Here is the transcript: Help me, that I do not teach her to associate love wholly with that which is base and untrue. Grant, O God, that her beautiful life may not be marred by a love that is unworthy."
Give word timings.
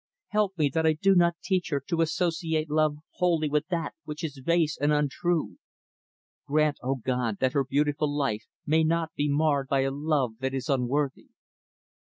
Help 0.29 0.57
me, 0.57 0.67
that 0.67 0.83
I 0.83 0.93
do 0.93 1.13
not 1.13 1.37
teach 1.43 1.69
her 1.69 1.79
to 1.81 2.01
associate 2.01 2.71
love 2.71 2.95
wholly 3.17 3.47
with 3.47 3.67
that 3.67 3.93
which 4.03 4.23
is 4.23 4.41
base 4.41 4.75
and 4.75 4.91
untrue. 4.91 5.59
Grant, 6.47 6.77
O 6.81 6.95
God, 6.95 7.37
that 7.37 7.53
her 7.53 7.63
beautiful 7.63 8.11
life 8.11 8.47
may 8.65 8.83
not 8.83 9.13
be 9.13 9.29
marred 9.29 9.67
by 9.67 9.81
a 9.81 9.91
love 9.91 10.39
that 10.39 10.55
is 10.55 10.69
unworthy." 10.69 11.27